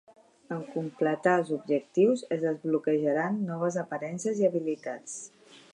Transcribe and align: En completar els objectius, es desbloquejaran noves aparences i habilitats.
En 0.53 0.61
completar 0.75 1.33
els 1.41 1.51
objectius, 1.57 2.23
es 2.37 2.41
desbloquejaran 2.47 3.39
noves 3.53 3.79
aparences 3.85 4.43
i 4.45 4.49
habilitats. 4.49 5.21